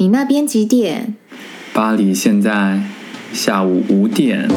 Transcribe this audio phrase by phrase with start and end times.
[0.00, 1.14] 你那边几点？
[1.74, 2.80] 巴黎现在
[3.34, 4.48] 下午五点。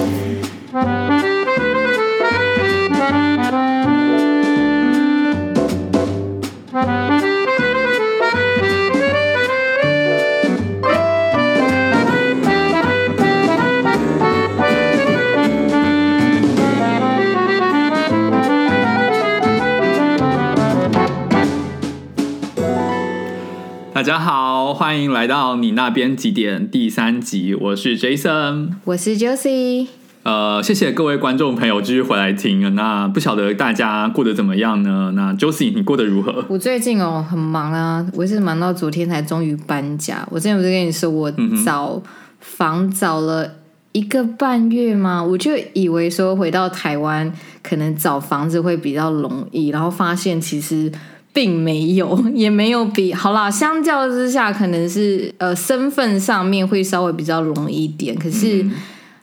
[24.03, 27.55] 大家好，欢迎来到你那边几点第三集。
[27.55, 29.87] 我是 Jason，我是 Josie。
[30.23, 32.75] 呃，谢谢各位观众朋友继续回来听。
[32.75, 35.13] 那不晓得大家过得怎么样呢？
[35.15, 36.43] 那 Josie，你过得如何？
[36.49, 40.27] 我最近哦很忙啊，我是忙到昨天才终于搬家。
[40.29, 41.33] 我之前不是跟你说我
[41.65, 42.03] 找
[42.41, 43.49] 房找了
[43.93, 45.23] 一个半月吗？
[45.23, 50.91] 我就以为说回到台湾可能找房子会比较容易，然后发现其实。
[51.33, 53.49] 并没有， 也没有比好啦。
[53.49, 58.63] 相较之下，可能是呃身份上面会稍微比较容易一点，可是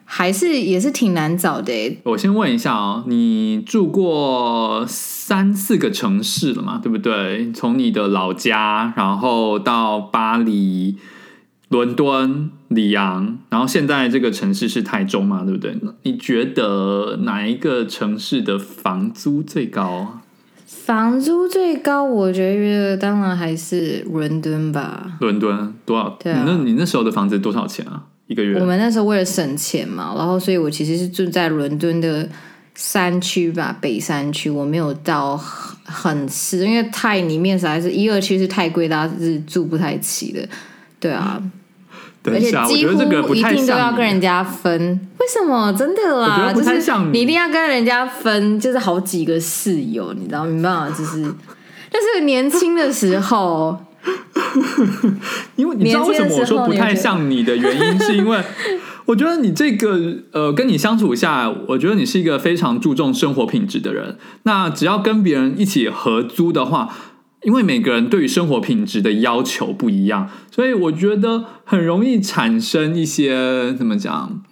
[0.05, 1.73] 还是也是挺难找的。
[2.03, 6.81] 我先问一下哦，你住过三四个城市了嘛？
[6.83, 7.53] 对不对？
[7.53, 10.97] 从你的老家，然后到巴黎、
[11.69, 15.45] 伦敦、里昂，然后现在这个城市是台中嘛？
[15.45, 15.79] 对不对？
[16.03, 20.19] 你觉得哪一个城市的房租最高？
[20.71, 25.19] 房租最高，我觉得当然还是伦敦吧。
[25.21, 26.17] 伦敦多少？
[26.23, 28.05] 对啊，你那你那时候的房子多少钱啊？
[28.29, 28.57] 一个月？
[28.61, 32.29] 我们那时候为了省钱嘛，然后所以我其实是住在伦敦的
[32.77, 34.49] 山区吧，北山区。
[34.49, 40.49] 我没有到很市，因为太里面实在是一二区是太贵，大家是住不太起的。
[41.01, 41.43] 对啊。
[42.25, 42.93] 而且几乎
[43.35, 44.79] 一定都要跟人家分，
[45.19, 45.73] 为什么？
[45.73, 46.79] 真的啦，就是
[47.13, 50.91] 你一定要跟人家分，就是好几个室友，你知道明白吗？
[50.91, 51.23] 就是，
[51.91, 53.79] 但是年轻的时候，
[55.57, 58.39] 因为你知道为什么我说不太像你的原因，是因为
[59.07, 59.99] 我觉得你这个
[60.33, 64.19] 呃，跟你相处下来，我觉得你是一个非常注重生活品质的人。
[64.43, 66.95] 那只要跟别人一起合租的话。
[67.43, 74.43] 因为每个人对于生活品质的要求不一样，所以我觉得很容易产生一些怎么讲，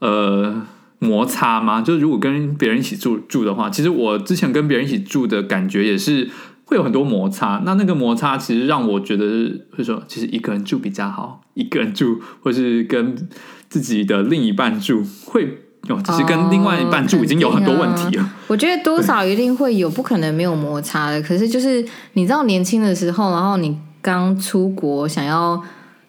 [0.00, 0.66] 呃，
[0.98, 1.80] 摩擦嘛。
[1.80, 6.28] 就如果跟别人一起住住的话，其实我之前跟别人一起住的感觉也是
[6.64, 7.62] 会有很多摩擦。
[7.64, 13.28] 那那个摩擦其实让我觉得会说，其实一个人住比较好，一个人住或是跟
[13.68, 15.58] 自己的另一半住会。
[15.88, 18.22] 哦，其实跟另外一半住已经有很多问题了。
[18.22, 21.20] 哦啊、我觉得多少一定会有，不可能没有摩擦的。
[21.20, 25.60] 可是就是你知道，年轻的时候，然后你刚出国，想要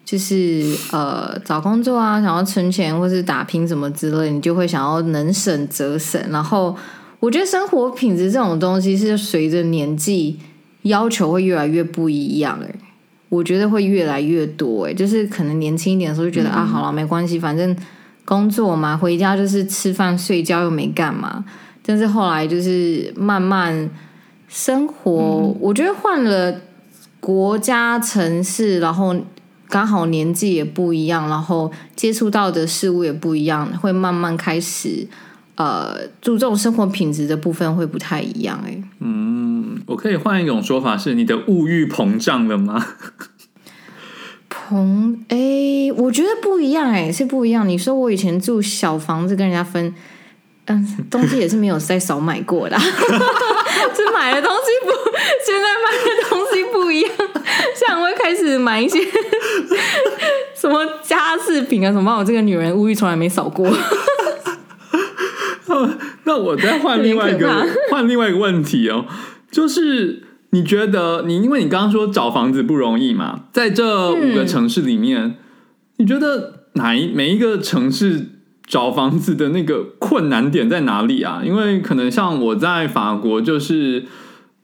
[0.04, 6.22] 就是呃找工作啊，想要存钱或是打拼什么之类，你就会想要能省则省。
[6.30, 6.76] 然后
[7.18, 10.38] 我觉得生活品质这种东西是随着年纪
[10.82, 12.56] 要求会越来越不一样。
[12.62, 12.72] 哎，
[13.28, 14.86] 我觉得会越来越多。
[14.86, 17.76] 哎，就是可能年轻一点的时候就觉得、嗯、啊，好了，没关系，反正。
[18.24, 21.44] 工作嘛，回家就是吃饭睡觉，又没干嘛。
[21.84, 23.90] 但是后来就是慢慢
[24.48, 26.60] 生活，嗯、我觉得换了
[27.20, 29.14] 国家、城市，然后
[29.68, 35.06] 刚好年纪也不一样，然后接触到的事物也不一样，会慢慢开始
[35.56, 38.58] 呃注重生活品质的部分会不太一样。
[38.66, 42.86] 哎，嗯，我可以换一种说法，是你的物欲膨胀了吗？
[44.48, 47.68] 膨哎、欸，我觉得不一样哎、欸，是不一样。
[47.68, 49.94] 你说我以前住小房子跟人家分，
[50.66, 54.90] 嗯，东西也是没有再少买过的， 是买的东西不，
[55.44, 57.10] 现在买的东西不一样，
[57.74, 58.98] 像我会开始买一些
[60.54, 63.70] 什么家饰品啊什么，我这个女人物欲从来没少过。
[66.24, 69.06] 那我再换另外一个换另外一个问题哦，
[69.50, 70.22] 就是。
[70.50, 75.34] 你觉得你因为你刚刚说找房子不容易嘛，在这五个城市里面，嗯、
[75.96, 81.42] 你觉得哪一每一个城市找房子的那个困难点在哪里啊？
[81.44, 84.04] 因为可能像我在法国，就是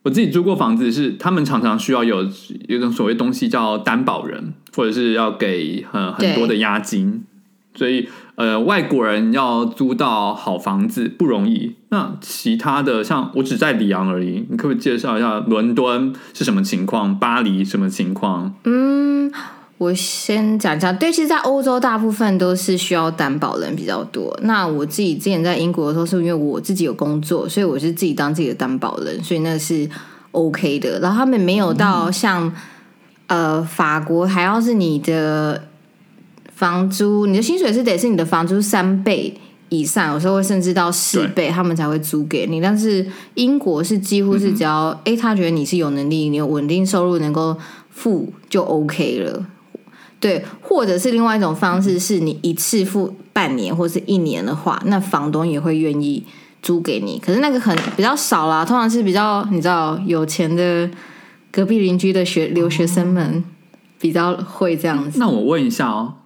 [0.03, 2.23] 我自己租过房子，是他们常常需要有
[2.69, 7.25] 有一种所谓东西叫担保人，或者是要给很很多的押金。
[7.73, 11.77] 所以，呃，外国人要租到好房子不容易。
[11.91, 17.17] 那其他的，像我只在里昂而已，你可不可以介绍一下伦敦是什么情况？
[17.17, 18.55] 巴黎什么情况？
[18.65, 19.31] 嗯，
[19.81, 20.95] 我先讲讲。
[20.99, 24.39] 对，其实，在欧洲大部分都是需要担保人比较多。
[24.43, 29.89] 那我自己之前在英国的时候，是因为我自己有工作，所以我是自己当自己的担保人，所以那是
[30.33, 31.01] OK 的。
[31.01, 32.47] 然后他们没有到像、
[33.29, 35.65] 嗯、呃法国，还要是你的。
[36.53, 39.35] 房租，你的薪水是得是你的房租三倍
[39.71, 42.61] 以上，有时候会甚至到四倍，他们才会租给你。
[42.61, 47.57] 但是英国是几乎是只要哎、嗯，他觉得你是有能力，你有稳定收入，能够
[47.89, 49.47] 付就 OK 了。
[50.21, 56.23] 对，或者是另外一种方式，是你一次付半年或是一年的话，那房东也会愿意
[56.63, 57.19] 租给你。
[57.19, 60.91] 可是那个很比较少啦，通常是比较你知道有钱的
[61.51, 63.43] 隔壁邻居的学留学生们
[63.99, 65.19] 比较会这样子。
[65.19, 66.17] 那我问一下哦，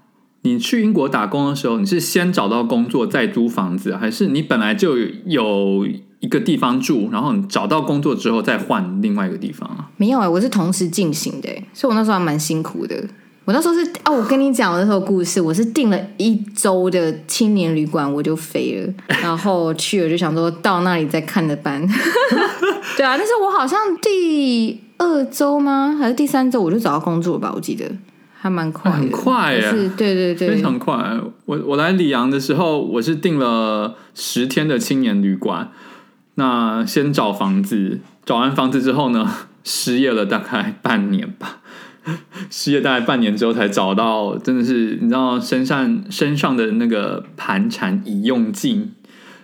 [0.43, 5.87] 你去英国打工的时候，你是先找到工作再租房子，还是你本来就有
[6.19, 9.91] 一个地方住，然后你找到工作之后再换另外一个地方啊？
[9.99, 13.05] 没有哎、欸，我是同时进行的，所以我那时候还蛮辛苦的。
[13.45, 21.87] 我那时候是哦，我跟你讲我那时候故事，我是订了一周的青年旅馆，我就飞了，然后去了就想说到那里再看着办。
[22.97, 25.95] 对啊，但是我好像第二周吗？
[25.99, 27.53] 还是第三周我就找到工作吧？
[27.55, 27.85] 我记得
[28.35, 30.95] 还蛮快的，很快耶，是，对对对，非常快。
[31.45, 35.71] 我我来里昂的时候，我是订了十天的青年旅馆，
[36.37, 39.31] 那先找房子，找完房子之后呢，
[39.65, 41.61] 失业了大概半年吧。
[42.51, 48.93] 失业大概半年之后才找到，真的是你知道身上身上的那个盘缠已用尽，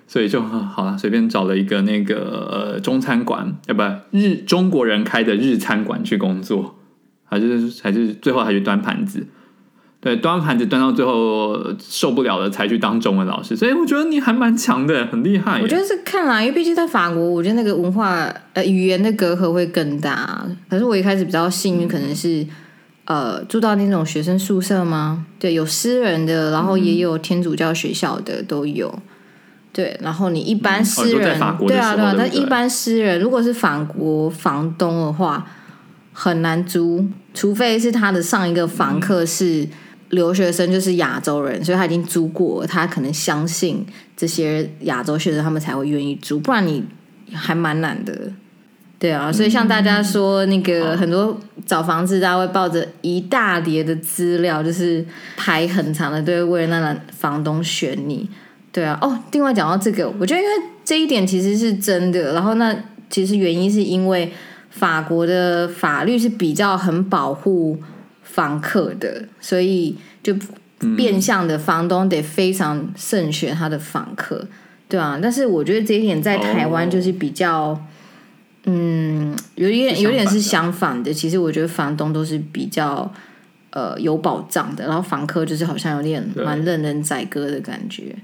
[0.07, 6.79] 所以就好了，随便找了一个那个呃中餐馆，要不日中国人开的日餐馆去工作，
[7.25, 9.27] 还是还是最后还是端盘子，
[10.00, 15.61] 对，端盘子端到最后受不了了才去当中文老师，所以我觉得你还蛮强的，很厉害。
[15.61, 20.44] 我觉得是看来，因为毕竟在法国，我觉得那个文化呃语言的隔阂会更大。
[20.69, 22.47] 可是我一开始比较幸运，可能是。
[23.06, 25.26] 呃，住到那种学生宿舍吗？
[25.37, 28.96] 对，有私人的，然后也有天主教学校的，都有。
[29.73, 35.44] 对，然后你一般私人，嗯哦、对啊，对啊，但一般私人，如果是法国房东的话，
[36.12, 37.05] 很难租，
[37.35, 39.67] 除非是他的上一个房客是
[40.11, 43.85] 留学生，就是亚洲人，所以他已经租过，他可能相信
[44.17, 46.85] 这些亚洲学生，他们才会愿意租，不然你
[47.33, 48.33] 还蛮难的。
[48.99, 55.03] 对啊，所以像大家说那个很多找房子，大家会抱着一大叠的资料，就是
[55.39, 58.29] 排很长的队，为了让房东选你。
[58.71, 60.53] 对啊，哦，另外讲到这个，我觉得因为
[60.85, 62.35] 这一点其实是真的。
[62.35, 62.77] 然后那
[63.09, 64.31] 其实原因是因为
[64.69, 67.79] 法国的法律是比较很保护
[68.41, 70.35] 房客的，所以就
[70.97, 74.47] 变相的房东得非常慎选他的房客。
[74.89, 77.79] 对啊，但是我觉得这一点在台湾就是比较。
[78.65, 81.13] 嗯，有点有点是相反的。
[81.13, 83.11] 其实我觉得房东都是比较
[83.71, 88.15] 呃有保障的，然后房客就是好像有点蛮任人宰割的感觉。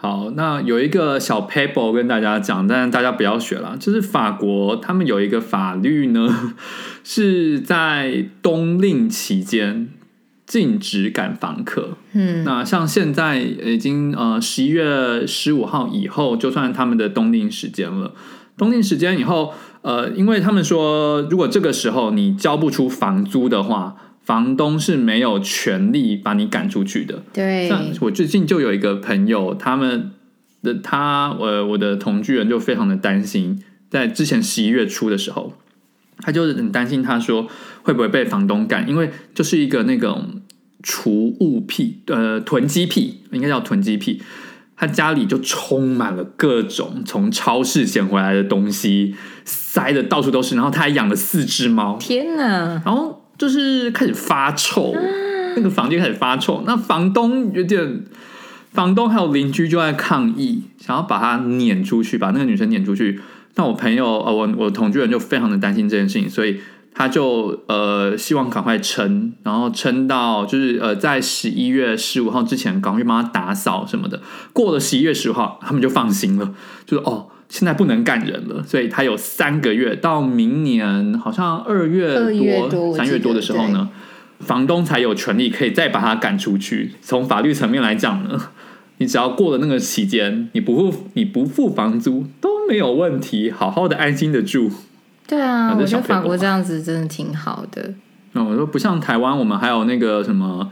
[0.00, 3.76] 好，那有一个小 paper 跟大家讲，但是大家不要学了。
[3.78, 6.54] 就是法国他们有一个法律呢，
[7.04, 9.90] 是在冬令期间
[10.46, 11.98] 禁止赶房客。
[12.12, 18.14] 嗯，那像现在已经呃十一月十五号以后，就算他们的冬令时间了。
[18.56, 19.52] 冬令时间以后。
[19.82, 23.96] 呃，因为他们说，如果这个时候你交不出房租的话，
[24.30, 27.24] 房东是没有权利把你赶出去的。
[27.32, 30.12] 对，像我最近就有一个朋友，他们
[30.62, 33.60] 的他，我我的同居人就非常的担心，
[33.90, 35.54] 在之前十一月初的时候，
[36.18, 37.48] 他就是很担心，他说
[37.82, 40.40] 会不会被房东赶，因为就是一个那种
[40.80, 44.22] 储物癖，呃，囤积癖，应该叫囤积癖。
[44.76, 50.54] 他家里就充满了各种从超市捡回来的东西，塞的到处都是。
[50.54, 52.80] 然后他还养了四只猫，天哪！
[52.82, 54.94] 然后就是开始发臭，
[55.56, 56.62] 那个房间开始发臭。
[56.66, 58.04] 那房东有点，
[58.70, 63.18] 房东还有邻居就在抗议，想要把她撵出去，把那个女生撵出去。
[63.54, 66.60] 那我朋友呃，我我同居人就非常的担心这件事情，所以。
[66.92, 74.20] 他就呃希望赶快撑，然后撑到就是呃在十一月十五号之前赶快帮他打扫什么的。
[74.52, 76.52] 过了十一月十五号，他们就放心了，
[76.84, 82.14] 就是哦现在不能干人了，所以他有三个月到明年好像二月
[82.70, 83.90] 多三月多的时候呢，
[84.38, 86.92] 房东才有权利可以再把他赶出去。
[87.02, 88.40] 从法律层面来讲呢，
[88.98, 94.70] 你只要过了那个期间，你不付你不付房租都没有问题，好好的安心的住。
[95.26, 97.94] 对啊，我觉得法国这样子真的挺好的。
[98.34, 100.70] 嗯，我说不像台湾，我们还有那个什么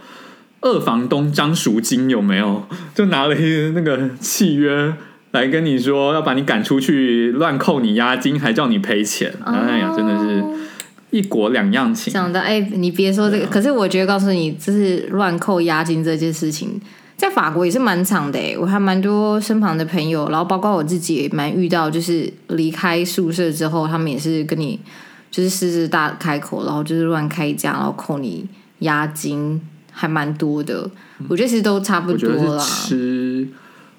[0.61, 2.63] 二房东张赎金有没有？
[2.95, 4.95] 就拿了一个那个契约
[5.39, 9.33] 来跟你说要把你赶出去，乱扣你押金，还叫你赔钱。
[9.45, 10.45] 哦、哎呀，真的是
[11.11, 12.13] 一国两样情。
[12.13, 16.81] 想到哎，你别说这个，啊、可是我觉得告诉你，就是乱扣押金这件事情。
[17.17, 24.79] 在法国也是蛮长的，我还蛮多身旁的朋友，然后包括我自己也蛮遇到，就是离开宿舍之后，他们也是跟你
[25.29, 28.47] 就是狮子大开口，然后就是乱开价，然后扣你
[28.81, 30.89] 押金，还蛮多的。
[31.29, 32.63] 我觉得其实都差不多啦。
[32.63, 33.49] 吃，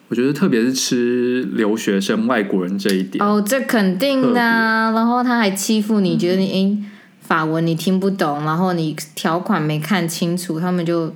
[0.10, 4.92] 我觉得特别是吃留学生外国人这一点，哦，这肯定的啊。
[4.92, 6.90] 然后他还欺负你，觉得你哎。
[7.22, 11.14] 法文你听不懂，然后你条款没看清楚，他们就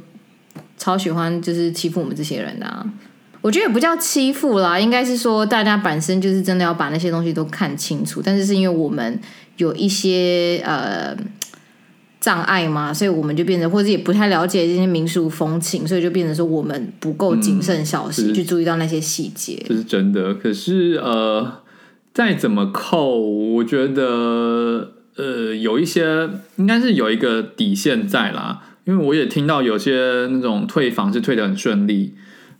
[0.78, 2.86] 超喜欢就是欺负我们这些人的啊。
[3.42, 9.20] 我觉得也不叫欺负啦，应该是说大家本身就是真的要把那些东西都看清楚，但是是因为我们
[9.58, 11.18] 有一些呃
[12.24, 19.62] 障碍嘛，所以我们就变成或者也不太了解这些民俗风情，所以就变成说我们不够谨慎小心、嗯、去注意到那些细节。
[19.68, 21.60] 这是真的，可是呃，
[22.14, 32.16] 再怎么扣，我觉得呃有一些应该是有一个底线在啦，因为我也听到有些那种退房是退的很顺利。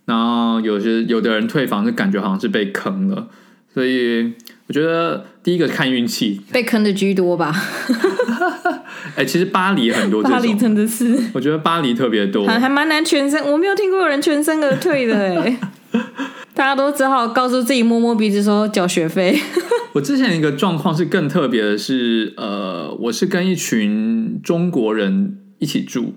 [0.06, 3.30] 然后有些有的人退房就感觉好像是被坑了，
[3.74, 4.34] 所以
[4.68, 7.54] 我觉得第一个看运气，被坑的居多吧。
[9.16, 15.60] 哎、欸，其实巴黎很多，巴黎真的是，我觉得巴黎特别多，还还蛮难全身，我没有听过有人全身而退的哎，
[16.56, 19.38] 大家都只好告诉自己摸摸鼻子说缴学费。
[19.94, 26.16] 我之前一个状况是更特别的是，呃，我是跟一群中国人一起住。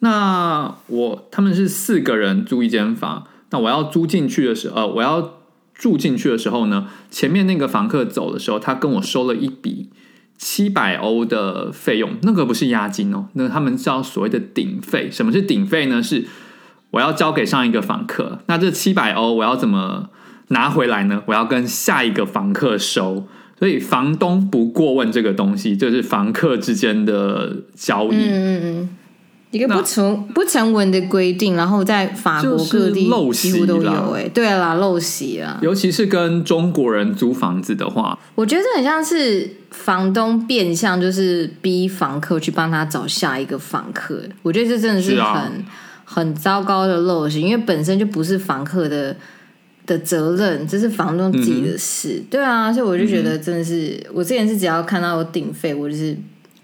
[0.00, 5.34] 那我他们是四个人租一间房，那我要租进去的时候，呃，我要
[5.74, 9.90] 住进去的时候呢，前面那个房客走的时候，他跟我收了一笔
[10.38, 15.10] 七百欧的费用，那个不是押金哦，那他们叫所谓的顶费。
[15.10, 16.02] 什么是顶费呢？
[16.02, 16.24] 是
[16.92, 20.10] 我要交给上一个房客，那这七百欧我要怎么
[20.48, 21.22] 拿回来呢？
[21.26, 23.26] 我要跟下一个房客收，
[23.58, 28.16] 所以房东不过问这个东西，就是房客之间的交易。
[28.16, 28.88] 嗯嗯。
[29.54, 45.64] 一个不成不成文的规定，然后在法国各地几乎都有哎，对啦，陋习啊，尤其是跟中国人租房子的话，我觉得很像是房东变相就是逼房客去帮他找下一个房客，我觉得这真的是很
[46.04, 49.14] 很糟糕的陋习，因为本身就不是房客的
[49.86, 56.16] 的责任，这是房东自己的事，嗯、对啊，所以我就觉得真的是，嗯、我之前是只要看到有顶费，我就是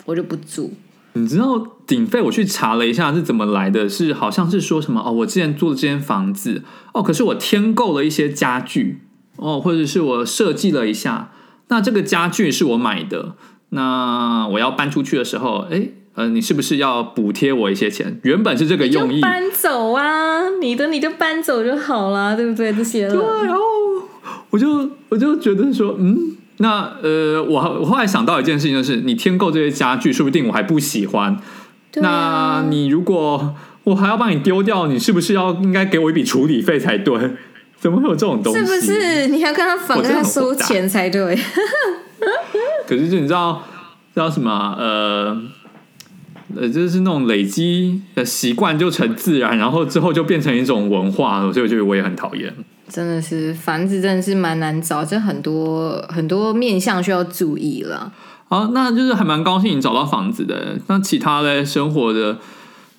[0.05, 0.73] 我就不住。
[1.15, 2.23] 你知道顶费？
[2.23, 6.63] 我去查了一下是怎么来的，是好像是说什么哦，我之前租的这间房子
[6.93, 9.01] 哦，可是我添购了一些家具
[9.37, 11.33] 哦，或者是我设计了一下，
[11.69, 13.35] 那这个家具是我买的，
[13.71, 18.21] 那我要搬出去的时候，哎，呃，你是不是要补贴我一些钱？
[18.23, 22.73] 原本是这个用意，搬走啊，你的你就搬走就好了，对不对？
[22.73, 23.61] 这些了，对，然后
[24.51, 26.37] 我就我就觉得说，嗯。
[26.63, 31.33] 那呃，我我后来想到一件事情，就是你添购这些家具，说不定我还不喜欢。
[31.33, 31.41] 啊。
[31.95, 37.19] 那你如果我还要帮你丢掉，你是不是要应该给我一笔处理费才对？
[37.81, 38.59] 怎么会有这种东西？
[38.59, 39.27] 是不是？
[39.29, 41.35] 你要跟他反跟他收钱才对。
[42.87, 43.63] 可是就你知道
[44.13, 44.77] 知道什么？
[44.79, 45.37] 呃
[46.57, 52.53] 呃，就是那种累积的习惯就成自然，然后之后就变成一种文化，所以我觉得我也很讨厌。
[52.93, 58.13] 真的是房子真的是蛮难找，这很多很多面向需要注意了。
[58.49, 60.77] 好，那就是还蛮高兴你找到房子的。
[60.89, 62.39] 那其他的生活的，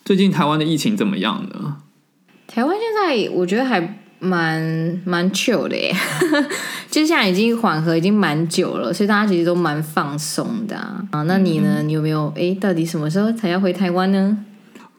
[0.05, 1.75] 最近台湾的疫情怎么样呢？
[2.47, 5.93] 台湾现在我觉得还蛮蛮 chill 的耶，
[6.89, 11.03] 就现在已经缓和，已经蛮久了，所以大家其实都蛮放松的啊。
[11.11, 11.81] 啊，那你呢？
[11.83, 12.55] 你有没有哎？
[12.61, 14.37] 到底什么时候才要回台湾呢？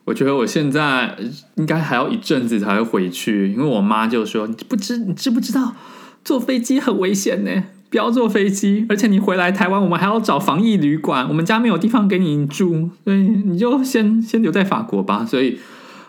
[0.04, 1.16] 我觉得我现在
[1.54, 5.76] 应该还要一阵子才会回去，因为我妈就说：“你不知你知不知道
[6.24, 7.64] 坐飞机很危险呢？
[7.88, 15.58] 不要坐飞机，而且你回来台湾，我们还要找防疫旅馆，我们家没有地方给你住，所以你就先先留在法国吧。”所以，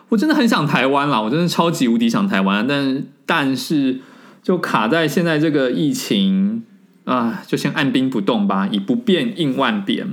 [0.08, 4.00] 我真的很想台湾啦，我真的超级无敌想台湾，但但是
[4.42, 6.64] 就卡在现在这个疫情
[7.04, 10.08] 啊，就先按兵不动吧，以不变应万变。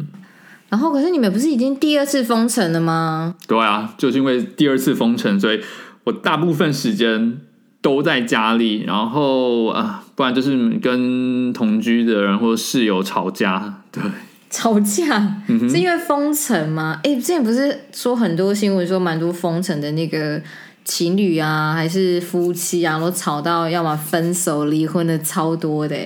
[0.72, 3.36] 然后，可是你们不是已经第二次封城了吗？
[3.46, 5.60] 对啊，就是因为第二次封城，所以
[6.06, 7.40] 我大部分时间
[7.82, 8.86] 都在家里。
[8.88, 13.82] 然后啊，不然就是跟同居的人或室友吵架。
[13.92, 14.02] 对，
[14.50, 17.02] 吵架、是因为封城吗？
[17.04, 20.42] 哎，之前不是说很多新闻说蛮多封城的那个
[20.86, 25.98] 情侣啊，还是夫妻啊，都吵到要么分手、离婚的超多的。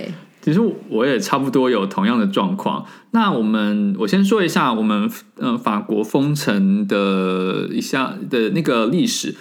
[0.45, 2.85] 其实我也差不多有同样的状况。
[3.09, 9.33] 那我们我先说一下我们呃法国封城的一下的那个历史，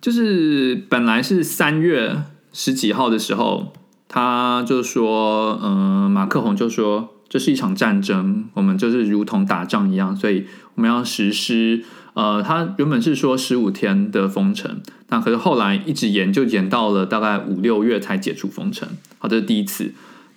[0.00, 2.22] 就是本来是三月
[2.54, 3.74] 十几号的时候，
[4.08, 10.46] 他就说，嗯、马克宏就说这是一场战争，我们就是如同打仗一样，所以
[10.76, 11.84] 我们要实施。
[12.14, 18.88] 呃，他原本是说十五天的封城，那可是后来一直延，就延到了大概五六月才解除封城。
[19.18, 19.92] 好，这是第一次。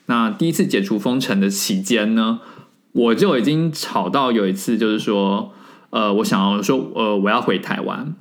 [0.09, 2.39] 那第一次解除封城的期间呢，
[2.93, 5.53] 我就已经吵到有一次，就是说，
[5.91, 8.15] 呃，我想要说，呃，我要回台湾，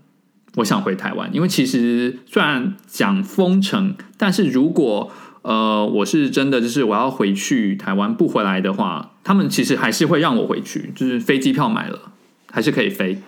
[0.57, 12.13] 我想回台湾，因为其实虽然讲封城，但是如果呃，我是真的就是我要回去台湾不回来的话，他们其实还是会让我回去，就是飞机票买了，
[12.53, 13.23] 还是可以飞。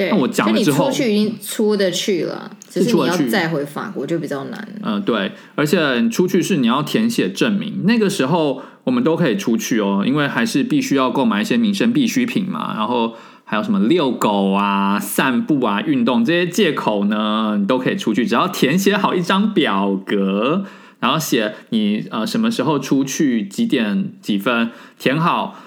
[0.00, 4.66] 对，那我讲了之后，出去已经出得去了，只是你要再回法国就比较难。
[4.82, 13.14] 嗯、呃，对，而且出去是你要填写证明，那个时候我们都可以出去哦，因为还是必须要购买一些民生必需品嘛，然后
[13.44, 20.64] 还有什么遛狗啊、散步啊、运动这些借口呢，你都可以出去，只要填写好一张表格，
[21.00, 25.60] 然后写你呃什么时候出去，几点几分，填好。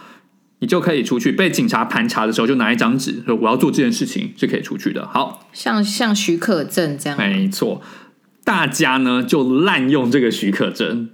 [0.63, 5.05] 你就可以出去，被警察盘查的时候，就拿一张纸说我要做这件事情是可以出去的。
[5.05, 7.81] 好，像像许可证这样，没错。
[8.45, 11.09] 大家呢就滥用这个许可证，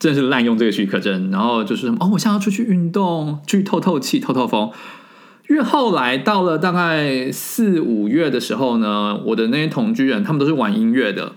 [0.00, 4.72] 真的是滥用这个许可证，然后就是哦，我现在要出去运动，去透透气、透透风。
[5.48, 11.36] 因为后来到了大概四五月的时候呢，我的那些同居人他们都是玩音乐的，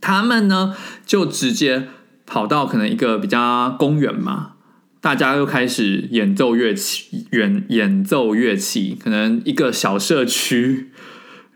[0.00, 0.74] 他们呢
[1.06, 1.86] 就直接
[2.26, 4.54] 跑到可能一个比较公园嘛。
[5.00, 10.90] 大家又开始演奏乐器，演演奏乐器，可能一个小社区，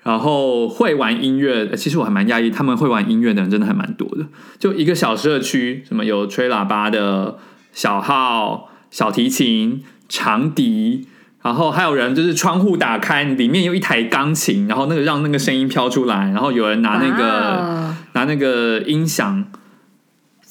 [0.04, 1.74] 然后会玩音乐。
[1.74, 4.26] 其实我还蛮讶异，他们会玩音乐的人真的还蛮多的。
[4.60, 7.38] 就一个小社区，什么有吹喇叭的
[7.72, 11.08] 小号、小提琴、长笛，
[11.42, 19.44] 然后还有人就是窗户打开，里面有一台钢琴，然后那个让那个声音飘出来，然后有人拿那个拿那个音响。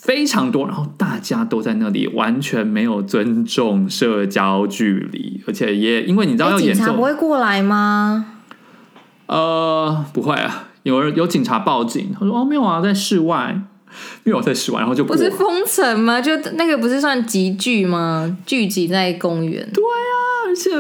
[0.02, 8.38] 非常多，然后大家都在那里，完全没有尊重社交距离，而且也因为你知道要演奏，警察不会过来吗？
[9.28, 13.62] 呃，不会啊，有人有警察报警，他说哦没有啊，在室外，
[14.24, 16.20] 没有在室外，然后就不是封城吗？
[16.20, 18.36] 就那个不是算集聚吗？
[18.44, 20.16] 聚集在公园，对啊，
[20.48, 20.72] 而且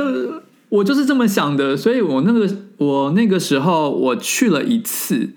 [0.69, 5.29] 我就是这么想的，所以我那个我那个时候我去了一次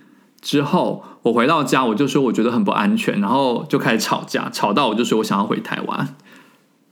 [0.44, 1.04] 之后。
[1.24, 6.14] 我回到家，我就说我觉得很不安全，然后就开始吵架，吵到我就说我想要回台湾。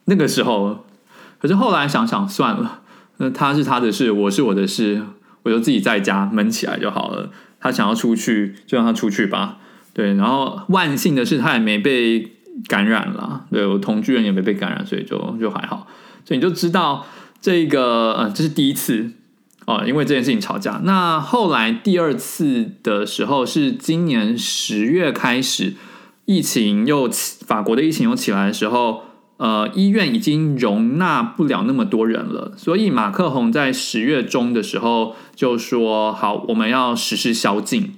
[0.07, 0.87] 那个时候，
[1.39, 2.81] 可是后来想想算了，
[3.19, 5.03] 那他是他的事，我是我的事，
[5.43, 7.29] 我就自己在家闷起来就好了。
[7.61, 9.59] 他想要出去，就让他出去吧。
[9.93, 12.33] 对，然后万幸的是他也没被
[12.69, 15.87] 感染了，对，我同居人也没被感染，所以就就还好。
[16.25, 17.05] 所以你就知道
[17.39, 19.11] 这个，嗯，这是第一次。
[19.67, 20.81] 哦，因为这件事情吵架。
[20.85, 25.75] 那后来第二次的时候是今年十月开始，
[26.25, 29.05] 疫情又起，法国的疫情又起来的时候，
[29.37, 37.95] 呃，医院已经容纳不了那么多人了，所以马克宏在十月中的时候就说：“好，我们要实施宵禁。”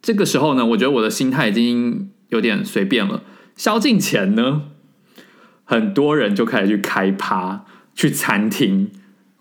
[0.00, 3.22] 这个时候呢，我觉得我的心态已经有点随便了。
[3.56, 4.62] 宵禁前呢，
[5.64, 8.90] 很多人就开始去开趴，去餐厅。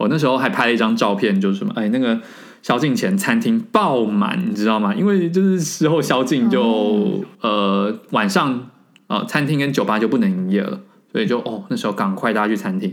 [0.03, 2.19] 我那时候还拍了一张照片，就是什么，哎，那个
[2.61, 4.93] 宵禁前餐厅爆满，你知道吗？
[4.93, 8.69] 因为就是时候宵禁就，嗯、呃晚上
[9.07, 12.89] 呃餐厅跟酒吧就不能营业了，所以就哦那时候赶快大家去餐厅。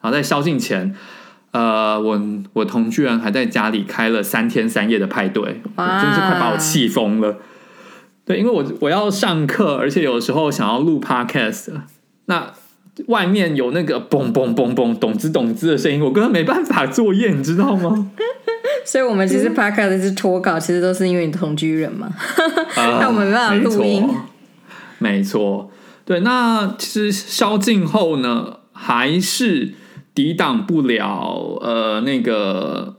[0.00, 0.94] 然后在宵禁前，
[1.50, 2.22] 呃，我
[2.54, 7.36] 我同居人还在家里开了三天三夜的派对，真的是快把我气疯了。
[8.24, 11.72] 对，因为我我要上课，而且有时候想要录 podcast，
[12.24, 12.54] 那。
[13.08, 18.10] 外面有那个嘣嘣嘣嘣咚滋咚滋的声音，我根本没办法作业，你知道吗？
[18.84, 22.08] 所以，我们其实 podcast 是脱稿，其实都是因为你同居人嘛，
[22.76, 24.08] 那我们没办法录音。
[24.98, 25.70] 没错，
[26.04, 26.20] 对。
[26.20, 29.74] 那其实宵禁后呢，还是
[30.14, 32.96] 抵挡不了呃那个，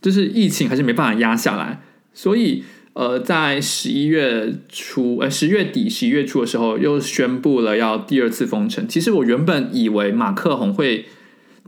[0.00, 1.80] 就是疫情还是没办法压下来，
[2.14, 2.64] 所以。
[2.96, 8.88] 呃，在十一月初，呃，十月底、十一月初的时候，又宣布了要第二次封城。
[8.88, 11.04] 其实我原本以为马克宏会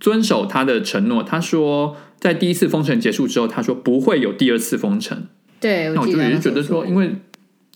[0.00, 5.26] 遵守他的承诺，他说在第一次封城结束之后，他说不会有第二次封城。
[5.60, 7.16] 对，那我就也是觉得说，因为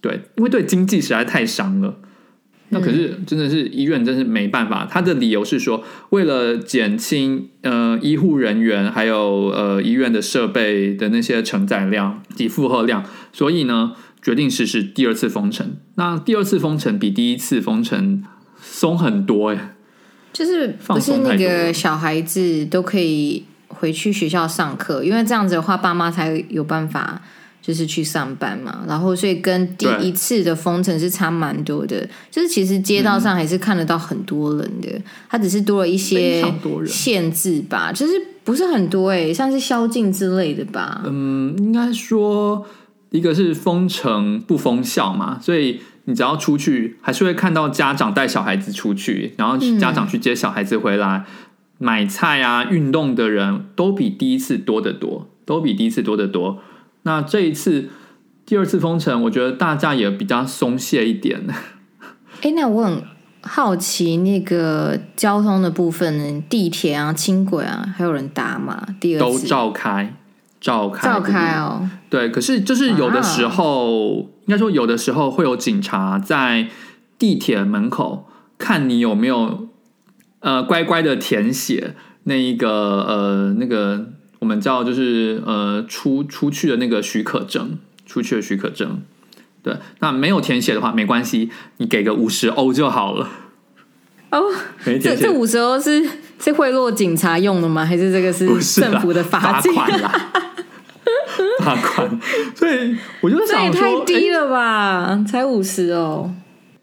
[0.01, 1.99] 对，因为对经济实在太伤了。
[2.75, 15.77] 那可是真的是医院真是没办法，他的理由是说，为了减轻呃医护人员还有呃医院的设备的那些承载量及负荷量，所以呢决定实施第二次封城。
[15.97, 18.25] 那第二次封城比第一次封城
[18.59, 19.75] 松很多哎，
[20.33, 27.21] 就是不是那个小孩子都可以回去学校上课，因为这样子的话，爸妈才有办法。
[27.63, 32.07] 就是去上班嘛，然后所以跟第一次的封城是差蛮多的。
[32.29, 36.45] 就是其实街道上还是看得到很多人的，嗯、它只是多了一些
[36.85, 41.03] 限制吧，就是不是很多哎、欸，像是宵禁之类的吧。
[41.07, 42.67] 嗯，应该说
[43.11, 51.25] 一个是封城不封校嘛，所以你只要出去，还是会看到家长带小孩子出去，然后家长去接小孩子回来、嗯、
[51.79, 56.59] 买菜啊、运动的人都比第一次多得多，都比第一次多得多。
[57.05, 57.91] 那这一次，
[58.47, 61.47] 第二次封城，我觉得大家也比较松懈一点。
[62.43, 63.03] 哎，那我很
[63.43, 66.45] 好奇，那个交通的部分呢？
[66.49, 68.87] 地铁啊、轻轨啊，还有人搭吗？
[69.01, 70.17] 第二次都照开，
[70.61, 71.89] 照开，照开哦。
[72.09, 76.69] 对，可是就是有的时候，啊、应该说有的时候会有警察在
[77.19, 79.69] 地铁门口看你有没有
[80.41, 82.71] 呃乖乖的填写那一个
[83.03, 84.11] 呃那个
[84.43, 87.79] 我们叫就是呃出出去的那个许可证。
[88.05, 89.01] 出去的许可证，
[89.63, 93.27] 对，那没有填写的话没关系，你给个五十欧就好了。
[94.31, 94.43] 哦，
[94.85, 96.07] 这这五十欧是
[96.39, 97.83] 是贿赂警察用的吗？
[97.83, 98.47] 还是这个是
[98.81, 99.73] 政府的罚金？
[99.73, 100.33] 罚款啦，
[101.65, 102.21] 罚款。
[102.55, 106.35] 所以我就想也太低了吧，欸、才五十哦。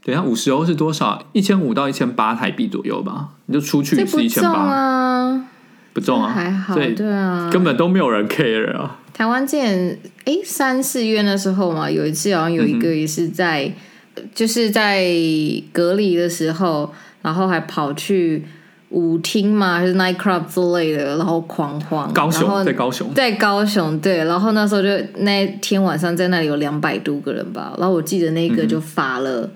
[0.03, 1.21] 等一下，五十欧是多少？
[1.33, 3.29] 一千五到一千八台币左右吧。
[3.45, 5.48] 你就出去是一千八啊？
[5.93, 8.99] 不重啊，还好，对啊，根本都没有人 care 啊。
[9.13, 13.71] 台湾之前哎三四月那时候嘛，有一次好像有一个也是在，
[14.15, 15.05] 嗯、就是在
[15.73, 18.45] 隔离的时候，然后还跑去
[18.89, 22.11] 舞厅嘛，还是 night club 之类的，然后狂欢。
[22.13, 29.49] 高雄在高雄，在高雄对，然后那时候就那天晚上在那里有两百多个人吧，然后我记得那个就发了。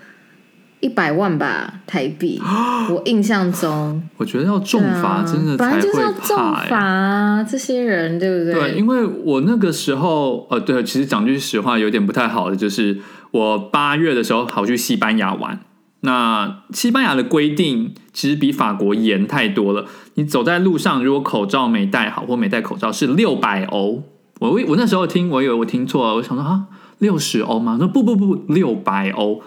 [0.84, 2.42] 嗯一百万吧台币，
[2.92, 8.54] 我印象中，我觉得要重罚真的才会怕、欸，本来就是要重罚啊，这些人对不对？
[8.54, 13.00] 对，因为我那个时候，呃，对，其实讲句实话，有点不太好的，就是
[13.32, 15.62] 我八月的时候跑去西班牙玩，
[16.02, 19.86] 那西班牙的规定其实比法国严太多了。
[20.16, 24.04] 你走在路上，如果口罩没戴好或没戴口罩，是六百欧。
[24.40, 26.66] 我我那时候听，我以为我听错了，我想说啊，
[27.00, 27.78] 六十欧吗？
[27.80, 29.42] 说不不不，六百欧。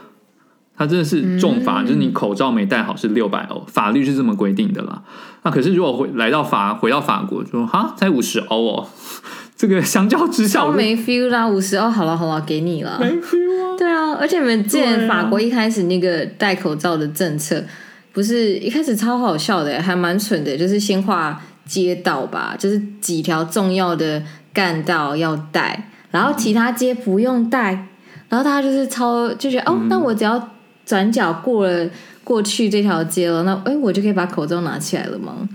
[0.76, 5.02] 他真的是重罚，嗯、就是你口罩没戴好是六百欧，法律是这么规定的啦。
[5.42, 8.88] 那可是如果回来到法回到法国，就说哈才五十欧哦，
[9.56, 13.76] 这个相较之下没 feel 啦，五十欧好了好了，给你了，没 feel 啊。
[13.78, 17.64] 对啊，而且你们之前法国一开始那个戴口罩的政策，
[18.12, 27.88] 不是一开始超好笑的，还蛮蠢的，就是先画街道吧，就是几条重要的干道要戴，然后其他街不用戴，嗯、
[28.28, 30.50] 然后大家就是超就觉得哦，那我只要。
[30.86, 31.90] 转角过了
[32.24, 35.46] 过去这条街了，那哎，我就可以把口罩拿起来了吗？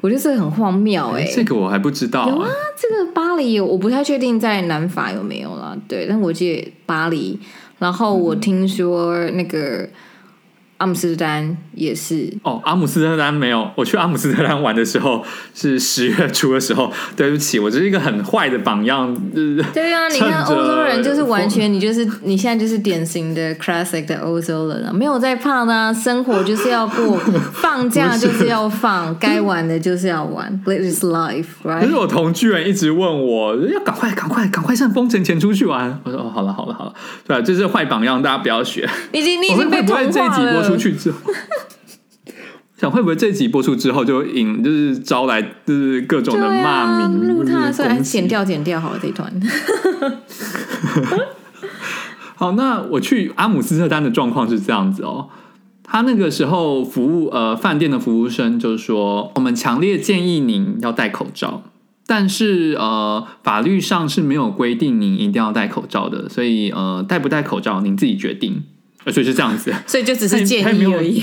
[0.00, 2.28] 我觉得这个很荒谬哎、欸，这个我还不知道、啊。
[2.28, 5.76] 有啊，这个巴黎我不太确定在南法有没有啦。
[5.88, 7.40] 对，但我记得巴黎，
[7.78, 9.58] 然后我听说那个。
[9.58, 9.90] 嗯
[10.78, 13.70] 阿姆斯特丹也是哦，阿姆斯特丹没有。
[13.76, 16.92] 我去阿姆斯特丹玩的时候是十月初的时候。
[17.16, 19.14] 对不起，我这是一个很坏的榜样。
[19.72, 27.18] 对啊，你看欧洲人就是完全，你就是 你现在就是典型的 classic 的欧洲人啊，没有在怕的啊，生活就是要过，
[27.52, 31.80] 放假就是要放，该玩的就是要玩，Live is life，right？
[31.80, 36.00] 可是我同居人一直问我要赶快、赶快、赶快上封城前出去玩。
[36.04, 36.92] 我说哦，好了，好了，好了，
[37.26, 38.88] 对啊，这是坏榜样，大家不要学。
[39.12, 40.63] 已经，你已经被同化了。
[40.64, 41.18] 出去之后，
[42.76, 47.28] 想会不会这集播出之后就引就是招来就是各种的骂名？
[47.28, 49.32] 录他虽然剪掉剪掉好了这一段。
[52.36, 55.28] 好，那我去阿姆斯特丹的状况是这样子哦。
[55.84, 61.62] 他那个时候服务呃饭店的服务生就是说，我们强烈建议您要戴口罩，
[62.06, 68.64] 但是呃法律上是没有规定您一定要戴口罩的，所以呃戴不戴口罩您自己决定。
[69.12, 71.22] 所以是这样子，所以就只是建议而已。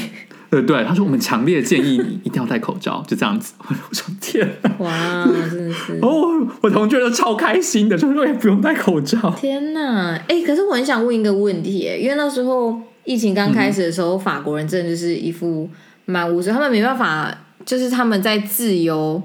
[0.49, 3.53] 对对，他说我们强烈建议你一定要戴口罩，就这样子。
[3.59, 9.33] 我说天哪，哇，真的是哦，我同学都超开心的，就说也不用戴口罩。
[9.39, 15.69] 天哪，哎，可是我很想问一个问题，因为那时候疫情刚开始的时候，嗯、法国人真的就是一副
[16.03, 17.33] 蛮无知，他们没办法，
[17.65, 19.23] 就是他们在自由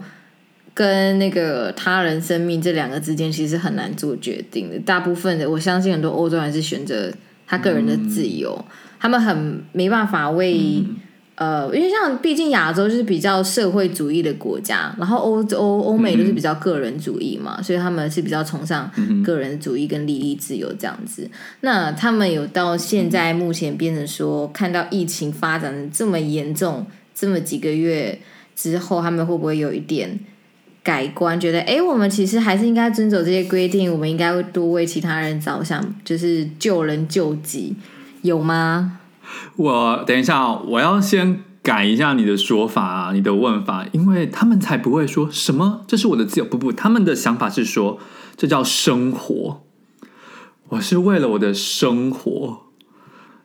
[0.74, 4.78] 跟那个他人生命这两个之间，其实很难做决定的。
[4.78, 7.12] 大部分的，我相信很多欧洲人是选择。
[7.46, 10.96] 他个人的自由，嗯、他们很没办法为、嗯、
[11.36, 18.90] 呃，因为像毕竟亚洲就是比较社会主义的国家，然后欧洲欧美都是比较个人主义嘛，嗯、所以他们是比较崇尚
[19.24, 21.22] 个人主义跟利益自由这样子。
[21.24, 21.30] 嗯、
[21.60, 28.18] 那他们有到现在目前变成说，看到疫情发展的这么严重，这么几个月
[28.54, 30.18] 之后，他们会不会有一点？
[30.86, 37.74] 改观，觉得哎，我们其实还是应该遵守这些规定，我们应该会多为其他人着想，就是救人救己，
[38.22, 39.00] 有吗？
[39.56, 47.98] 我等一下，我要先改一下你的说法啊，你的问法，因为他们才不会说什么这是我的自由，不不，他们的想法是说
[48.36, 49.64] 这叫生活，
[50.68, 52.60] 我是为了我的生活，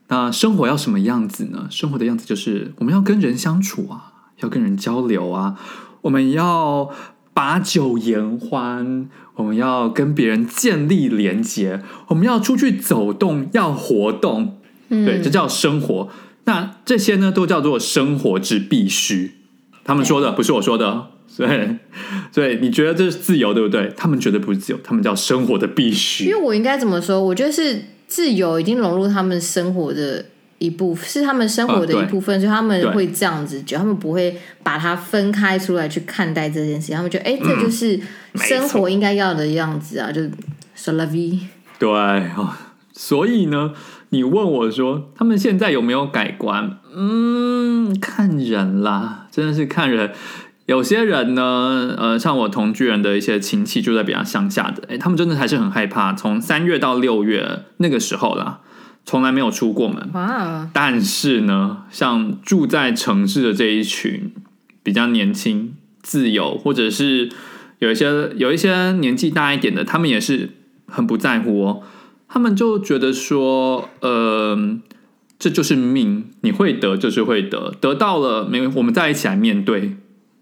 [0.10, 1.66] 那生活要什么样子呢？
[1.72, 5.58] 生活的样子就是我们要跟人相处啊，要跟人交流啊，
[6.02, 6.92] 我们要。
[7.42, 16.08] 把酒言欢，我们要跟别人建立连接，我们要出去走动，要活动，嗯、对，这叫生活。
[16.44, 19.32] 那这些呢，都叫做生活之必须。
[19.84, 21.50] 他们说的不是我说的， 所以，
[22.32, 23.92] 所以你觉得这是自由，对不对？
[23.98, 26.26] 他们觉得不是自由，他们叫生活的必须。
[26.26, 27.20] 因为我应该怎么说？
[27.20, 30.26] 我觉得是自由已经融入他们生活的
[30.62, 36.96] 一部分，是他们生活的一部分，所以他们会这样子觉得，他们不会把它分开出来去看待这件事情。
[36.96, 38.00] 他们觉得，哎，这就是
[38.36, 40.32] 生活应该要的样子啊，就是
[40.78, 41.40] c'est la vie。
[41.78, 42.52] 对哦，
[42.94, 43.74] 所以呢。
[44.14, 46.80] 你问我说，他们现在有没有改观？
[46.94, 50.12] 嗯，看人啦，真的是看人。
[50.66, 56.12] 有些人呢，呃，像我同居人的一些亲戚住在比较乡下的，哎，他们真的还是很害怕。
[56.14, 58.60] 从三月到六月那个时候啦，
[59.06, 60.10] 从来没有出过门。
[60.14, 60.70] 哇！
[60.74, 64.32] 但是呢，像住在城市的这一群
[64.84, 67.30] 比较年轻、自由，或者是
[67.80, 70.52] 有一些有一些年纪大一点的，他们也是
[70.88, 71.82] 很不在乎哦。
[72.28, 74.78] 他们就觉得说，呃，
[75.38, 78.66] 这就是命，你会得就是会得，得到了没？
[78.68, 79.98] 我们再一起来面对。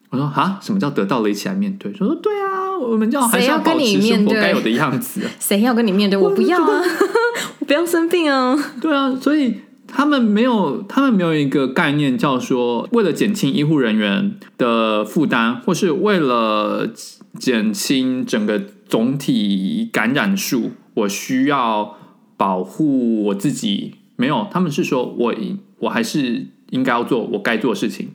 [0.09, 1.93] 我说啊，什么叫得到了一起来面对？
[1.93, 5.21] 说对啊，我们要还是要保持生活该有的样子。
[5.39, 6.17] 谁要跟你面对？
[6.17, 6.81] 我不要啊，
[7.59, 8.57] 我不要生病啊。
[8.81, 9.55] 对啊，所以
[9.87, 16.89] 他们没有，他们没有一个概念叫说，为了减轻医护人员的负担，或是为了
[17.37, 20.71] 减轻整个总体感染数。
[20.95, 21.97] 我需要
[22.35, 25.35] 保护我自己，没有，他们是说我
[25.77, 28.09] 我还是应该要做我该做的事情。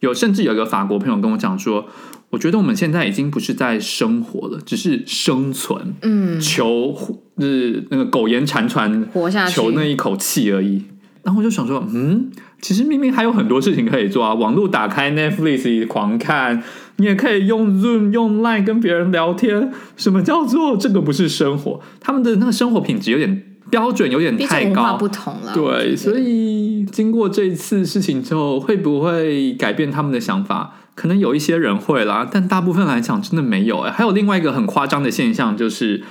[0.00, 1.86] 有甚至有一个法国朋友跟我讲说，
[2.30, 6.94] 我觉得我们现在已经不是在生活了，只是生存，嗯，求
[7.38, 10.84] 就是那个苟延残喘活下去，求那一口气而已。
[11.22, 12.30] 然后我就想说，嗯，
[12.62, 16.62] 其实明明还有很多事情可以做啊，网络打开 Netflix 狂看。
[16.96, 19.72] 你也可以用 Zoom、用 Line 跟别人聊天。
[19.96, 21.80] 什么叫做这个不是生活？
[21.98, 25.54] 他们的那个生活品质有点标准，有点太高，不同了。
[25.54, 30.74] 对，所以经过这一次事情之后，会不会改变他们的想法？
[30.94, 33.80] 可能有一些人会啦，但大部分来讲真的没有。
[33.82, 36.02] 还有另外一个很夸张的现象，就是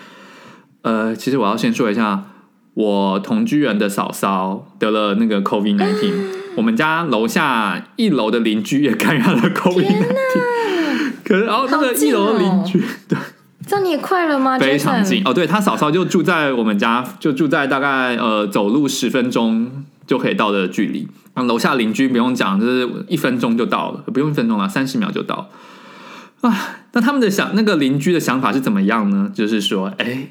[0.82, 2.24] 呃，其实我要先说一下，
[2.74, 6.14] 我同居人的嫂嫂得了那个 COVID-19，
[6.58, 10.06] 我们家楼下一楼的邻居也感染了 COVID-19。
[11.24, 13.16] 可是，然后那个一楼的邻居，对，
[13.70, 14.58] 这样你也快了吗？
[14.58, 21.08] 非常近哦，对，他嫂嫂就住在我们家，就住在大概呃走路十分钟就可以到的距离。
[21.36, 25.50] 啊，楼下邻居不用讲，就是一分钟就到了，不用一分钟了，三十秒就到。
[26.42, 29.32] 啊，那他们的想，那个邻居的想法是怎么样呢？
[29.32, 30.30] 就是说，哎，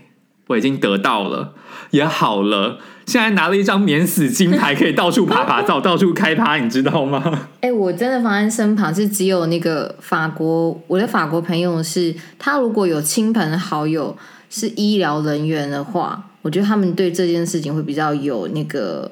[0.48, 1.52] 我已经得到了，
[1.92, 2.78] 也好了。
[3.08, 7.48] 现在拿了一张免死金牌，可以到处爬爬照， 到处开趴，你知道吗？
[7.62, 14.14] 哎、欸，我真的发现身旁是只有那个法国，我的法国朋友是，他如果有亲朋好友
[14.50, 19.10] 是医疗人员的话，我觉得他们对这件事情会比较有那个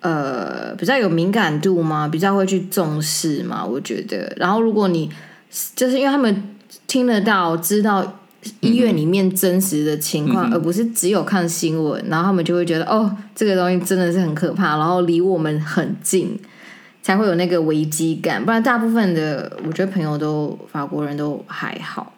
[0.00, 2.08] 呃，比较有敏感度吗？
[2.08, 3.64] 比较会去重视吗？
[3.64, 4.34] 我觉得。
[4.36, 5.08] 然后如果你
[5.76, 6.56] 就是因为他们
[6.88, 8.18] 听得到，知道。
[8.60, 16.38] 医院里面真实的情况，嗯，而不是只有看新闻，然后他们就会觉得哦，这个东西真的是很可怕，然后离我们很近，
[17.02, 18.44] 才会有那个危机感。
[18.44, 22.12] 不然，大部分的我觉得朋友都法国人都还好，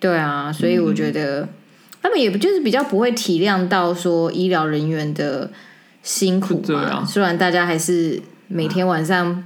[0.00, 1.48] 对啊，所以我觉得，嗯，
[2.02, 5.50] 他们也不就是比较不会体谅到说医疗人员的
[6.02, 6.80] 辛苦嘛。
[6.80, 9.44] 啊，虽然大家还是每天晚上。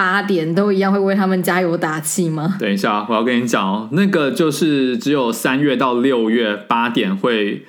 [0.00, 2.56] 八点都一样会为他们加油打气吗？
[2.58, 7.66] 等一下，我要跟你讲哦，那个就是只有三月到六月八点会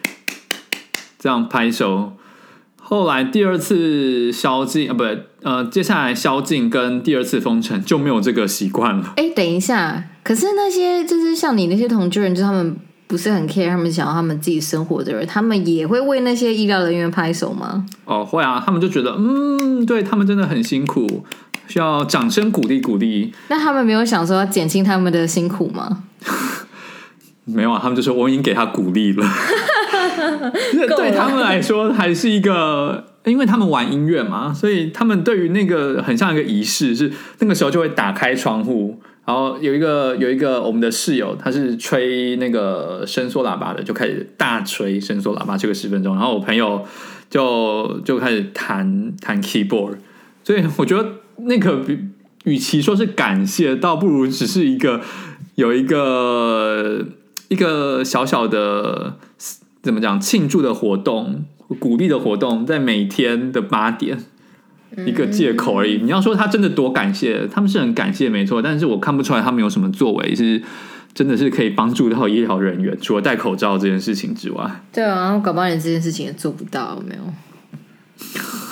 [1.20, 2.14] 这样拍手。
[2.78, 5.04] 后来第二次宵禁啊，不，
[5.42, 9.12] 呃，接下来宵禁跟第二次封城就没有这个习惯了。
[9.18, 17.86] 哎，等一下，可是那些就是像你那些同居人，就是他们不是很 care，他们想要他们自己生活的人，他们也会为那些医疗人员拍手吗？
[18.06, 21.26] 哦，会啊，他们就觉得，嗯，对他们真的很辛苦。
[21.72, 23.34] 需要掌声鼓励鼓励。
[23.48, 26.04] 那他们没有想说要减轻他们的辛苦吗？
[27.46, 29.26] 没有啊，他们就说我已经给他鼓励了。
[30.98, 46.86] 对他们来说，还是一个，因为他们玩音乐嘛，所以他们对于那个很像一个仪式，是那个时候就会打开窗户，然后有一个有一个我们的室友，他是吹那个伸缩喇叭的，就开始大吹伸缩喇叭，吹个十分钟，然后我朋友
[47.30, 49.96] 就就开始弹弹 keyboard，
[50.44, 51.21] 所以我觉得。
[51.46, 51.86] 那个，
[52.46, 55.02] 与其说是感谢，倒不如只是一个
[55.56, 57.06] 有一个
[57.50, 59.18] 一个小小的
[59.82, 61.46] 怎么讲庆祝的活动、
[61.80, 64.18] 鼓励的活动，在每天的八点
[65.06, 65.98] 一个借口而已。
[66.02, 70.62] 你要说他真的多感谢，他们是很感谢没错，但是我看不出来他们有什么作为是
[71.14, 74.84] 真的是可以帮助到医疗人员，除了戴口罩这件事情之外。
[74.92, 77.22] 对啊，我搞不好连这件事情也做不到，有没有？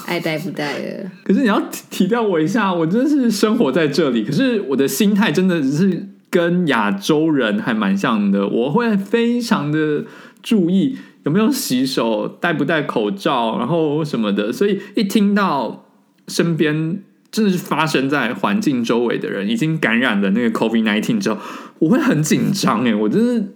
[0.09, 1.11] 爱戴不戴的。
[1.23, 8.47] 可是你要体谅我一下，我真的是生活在这里，可是我的心态真的是跟亚洲人还蛮像的。
[8.47, 10.03] 我会非常的
[10.41, 14.51] 注意有没有洗手、戴不戴口罩，然后什么的。
[14.51, 15.85] 所以一听到
[16.27, 21.37] 身边真的是发生在环境周围的人已经感染了那个 COVID-19 之后，
[21.77, 23.47] 我会很紧张哎，我真的，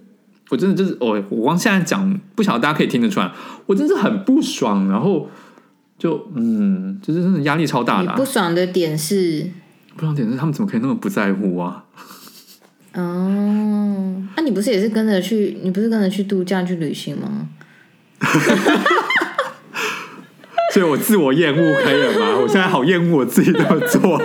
[0.50, 3.32] 我真的就是我，我光现在讲，不晓得大家可以听得出来，
[3.66, 5.28] 我真的是很不爽，然后。
[6.04, 8.18] 就嗯，就是真的压力超大的、啊。
[8.18, 9.50] 不爽的点是，
[9.96, 11.86] 不爽点是他们怎么可以那么不在乎啊？
[12.94, 15.58] 哦，那、啊、你不是也是跟着去？
[15.63, 17.48] 你不是跟着去度假去旅行吗？
[20.74, 22.36] 所以我自我厌恶可以了吗？
[22.42, 24.20] 我现在好厌恶我自己这么做，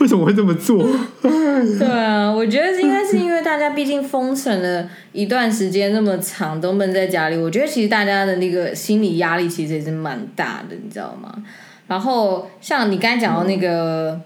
[0.00, 0.86] 为什么会这么做？
[1.22, 7.36] 对啊，我觉得应该是因为大家毕竟封城了一段时间那么长，都闷在家里。
[7.38, 11.34] 我觉得其实大家的那个心理压力其实也是蛮大的，你知道吗？
[11.86, 14.20] 然后像你刚才讲到那个，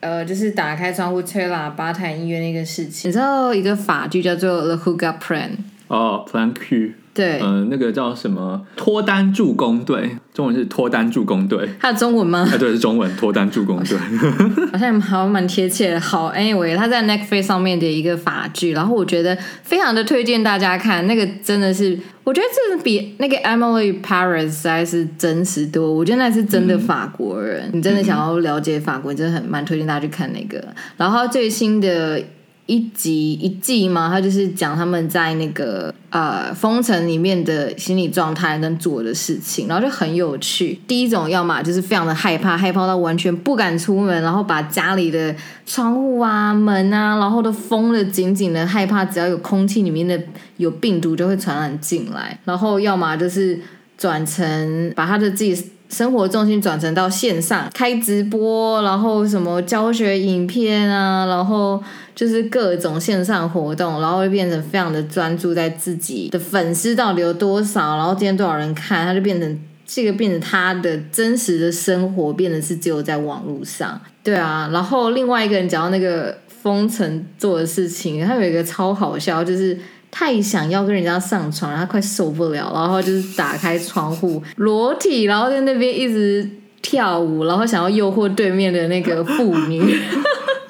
[0.00, 5.48] 嗯、呃，就是打开窗户吹喇叭弹音乐那个事情，你知道一个法剧叫做《The Hookup Plan》
[5.88, 6.92] 哦，Plan Q。
[7.12, 12.48] 对，嗯、呃，那个叫什么脱单助攻队，中文是脱单助攻队，它有中文吗？
[12.48, 13.98] 啊，对，是中文脱单助攻队，
[14.70, 16.00] 好像好蛮贴切的。
[16.00, 30.64] 好，Anyway，它在 Netflix 上面的一个法剧，然后我觉得非常的推荐大家看，那个真的是，我觉得这是比那个 Emily Paris 实在是真实多，我觉得那是真的法国人，嗯、你真的想要了解法国，嗯、真的很蛮推荐大家去看那个。
[30.96, 32.22] 然后最新的。
[32.70, 40.78] 一集一季嘛，他就是讲他们在那个呃封城里面的心理状态跟做的事情，然后就很有趣。
[40.86, 45.34] 第一种要么就是非常的害怕，害怕到完全不敢出门，然后把家里的
[45.66, 50.16] 窗户啊、门啊，然后都封的紧紧的，害怕只要有空气里面的
[50.58, 52.38] 有病毒就会传染进来。
[52.44, 53.60] 然后要么就是
[54.00, 61.80] 转成把他的自己生活重心转成到线上开直播，然后什么教学影片啊，然后。
[62.12, 73.98] 就是各种线上活动，然后会变成非常的专注在自己的粉丝到底有多少，然后今天多少人看，他就变成这个变成他的真实的生活，变得是只有在网络上。
[74.22, 79.78] 对啊，然后另外一个人讲到那个封城做的事情，他有一个超好笑，就是
[80.10, 86.48] 太想要跟人家上床，然后快受不了，然后就是打开窗户裸体，然后在那边一直
[86.82, 89.80] 跳舞，然后想要诱惑对面的那个妇女。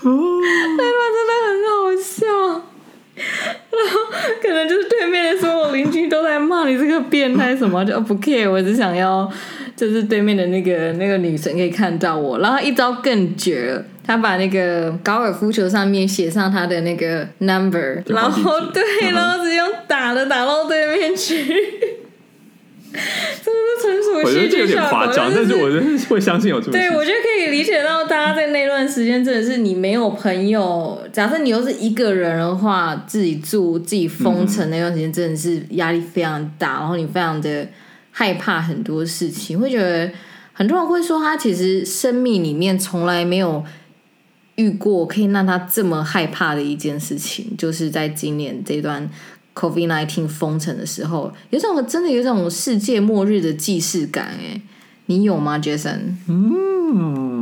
[0.03, 1.03] 对吧？
[1.13, 2.63] 真的很好笑。
[3.71, 4.01] 然后
[4.41, 9.31] 可能就是对面的所有邻居都在骂你这个变态什么，就不 care，我只想要
[9.77, 12.39] 就是对面的那个那个女生可以看到我。
[12.39, 21.45] 然后一招更绝了，他把那个高尔夫球上面写上他的那个 number，然后对，然后直接用打的打到对面去。
[22.91, 26.73] 真的是纯属戏剧效果，但是我真是会相信有这么。
[26.73, 31.01] 对，我觉得可以理解到，大家在那段时间真的是你没有朋友。
[31.13, 37.69] 假设你又是一个人的话，自己住、自己封城那段时间，真的是压力非常大，然后你非常的
[38.11, 40.11] 害怕很多事情，会觉得
[40.53, 43.65] 很多人会说，他其实生命里面从来没有
[44.61, 49.09] 遇过可以让他这么害怕的一件事情，就是在今年这段。
[49.53, 54.63] COVID-19 封城的时候，有种真的有种世界末日的既视感哎，
[55.07, 56.15] 你有吗，Jason？
[56.29, 57.35] 嗯，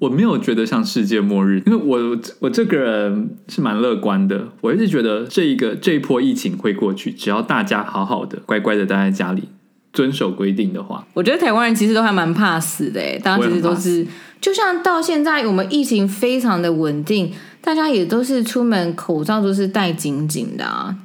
[0.00, 9.44] 我没有觉得像世界末日，因为我我这个人是蛮乐观的，我一直觉得这一个这一波疫情会过去，只要大家好好的乖乖的待在家里，
[9.92, 11.06] 遵守规定的话。
[11.14, 14.06] 我觉得台湾人其实都还蛮怕死的诶，大家其实都是，
[14.40, 17.32] 就像到现在我们疫情非常的稳定。
[17.62, 20.96] 大家也都是出门口罩都是戴紧紧的啊，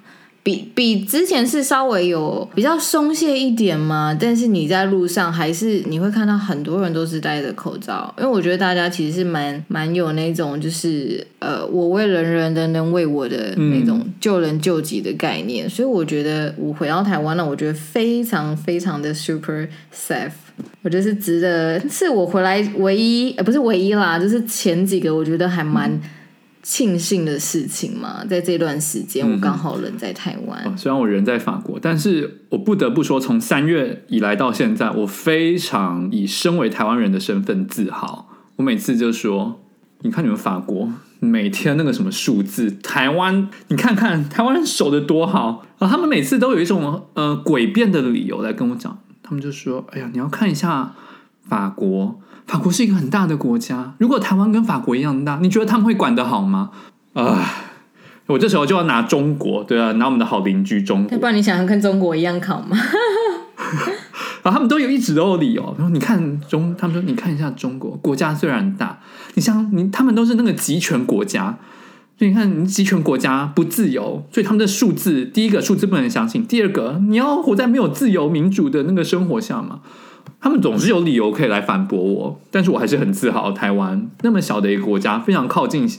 [0.45, 20.29] 比比之前是稍微有比较松懈一点嘛，但是你在路上还是你会看到很多人都是戴着口罩，因为我觉得大家其实是蛮蛮有那种就是呃我为人人人人为我的那种救人救己的概念，所以我觉得我回到台湾了，我觉得非常非常的 super safe，
[20.84, 26.00] 我觉得是值得，是我回来唯一呃不是唯一啦，就是前几个我觉得还蛮。
[26.67, 30.63] 庆幸的事情嘛，在这段时间，我刚好人在台湾。
[30.65, 38.29] 嗯哦，虽然我人在法国，但是我不得不说，从三月以来到现在，我非常以身为台湾人的身份自豪。
[38.55, 39.61] 我每次就说
[40.01, 50.95] ：“你看你们法国每天那个什么数字，台湾你看看台湾人守的多好。”然后他们每次都有一种呃诡辩的理由来跟我讲，他们就说：“哎呀，你要看一下
[51.47, 56.69] 法国。”法国是一个很大的国家，如果台湾跟法国一样大，你觉得他们会管得好吗？
[57.13, 57.43] 啊，
[58.27, 61.17] 我这时候就要拿中国，对啊，拿我们的好邻居中国。
[61.17, 62.77] 不然你想要跟中国一样考吗？
[64.43, 65.73] 然 后他们都有一直都有理由。
[65.77, 69.00] 然后你看中，他们说你看一下中国国家虽然大，
[69.33, 71.58] 你像你他们都是那个集权国家，
[72.19, 79.79] 所以你看你集权国家不自由，所以他们的数字，第一个数字不能相信，第二个你要活在没有自由民主的那个生活下嘛。
[80.42, 85.90] 他们总是有理由可以来反驳我，但是我还是很自豪，台湾那么小的一个国家，非常靠近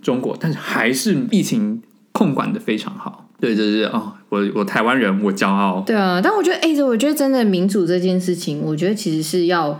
[0.00, 1.82] 中国，但是还是疫情
[2.12, 3.28] 控管的非常好。
[3.40, 5.82] 对，就是哦，我我台湾人，我骄傲。
[5.86, 9.78] 对啊，但我觉得，哎，我觉得真的民主这件事情，我觉得其实是要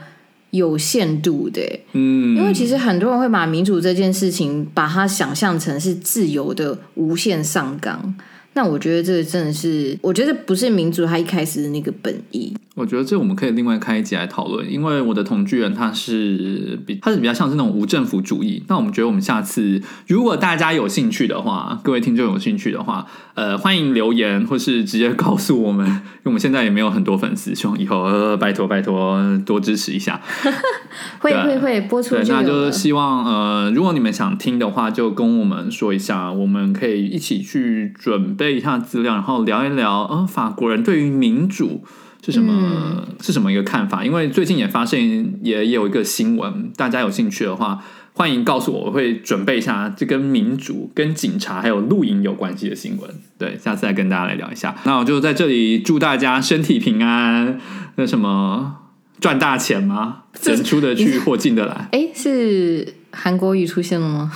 [0.51, 1.61] 有限度的。
[1.93, 8.15] 嗯，因为其实很多人会把民主这件事情，把它想象成是自由的无限上纲。
[8.59, 12.53] 那我觉得这个真的是，我觉得不是民主，它一开始的那个本意。
[12.75, 18.63] 我觉得这我们可以另外开一集来讨论，因为我的同居人他是比他是比较像是那种无政府主义。
[18.69, 30.21] 那我们觉得我们下次如果大家有兴趣的话，各位听众有兴趣的话，呃，欢迎留言或是直接告诉我们，因为我们现在也没有很多粉丝，希望以后呃拜托拜托多支持一下。
[31.21, 41.83] 会会会播出，对，那就是希望呃，如果你们想听的话，就跟我们说一下，我们可以一起去准备一下资料，然后聊一聊，呃，法国人对于民主
[42.25, 44.05] 是什么、嗯、是什么一个看法？
[44.05, 47.83] 因为最近也发现也有一个新闻，大家有兴趣的话，
[48.13, 53.11] 欢迎告诉我，我会准备一下这跟民主、跟警察还有露营有关系的新闻。
[53.39, 54.75] 对，下次再跟大家来聊一下。
[54.85, 57.59] 那我就在这里祝大家身体平安，
[57.97, 58.77] 那什么
[59.21, 60.25] 赚大钱吗？
[60.43, 61.89] 人出得去，货进得来。
[61.93, 64.33] 哎，是韩国语出现了吗？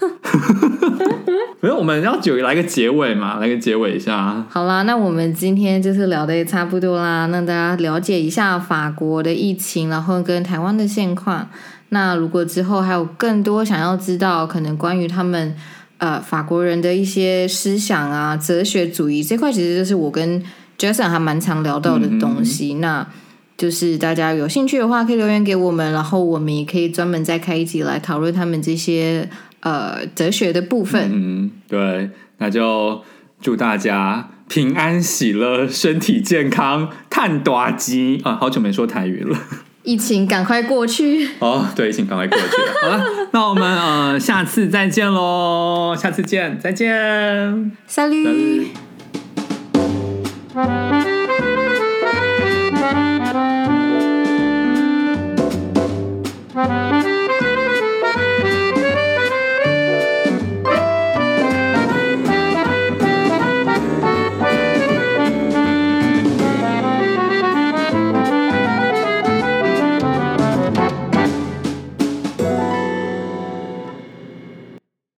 [1.64, 4.44] 没有，我们要就来个结尾嘛，来个结尾一下。
[4.50, 11.48] 好啦，那我们今天就是聊的也差不多啦，让大家了解一下法国的疫情，然后跟台湾的现况。
[11.88, 15.56] 那如果之后还有更多想要知道，可能关于他们
[15.96, 20.42] 呃法国人的一些思想啊、哲学主义这块，其实就是我跟
[20.78, 22.74] Jason 还蛮常聊到的东西。
[22.74, 23.06] 嗯、那
[23.56, 29.26] 就是大家有兴趣的话，可以留言给我们，然后我们也可以专门再开一集来讨论他们这些
[29.64, 31.10] 呃哲学的部分。
[31.12, 33.02] 嗯，对，那就
[33.42, 38.36] 祝大家平安喜乐，身体健康，探短吉啊！
[38.40, 39.36] 好久没说台语了，
[39.82, 42.44] 疫情赶快过去 哦，对，疫情赶快过去。
[42.82, 47.72] 好了， 那我们呃下次再见喽，下次见，再见。